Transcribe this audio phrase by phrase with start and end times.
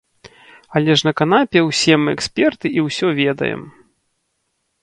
[0.79, 3.61] Але ж на канапе ўсе мы эксперты і ўсё ведаем.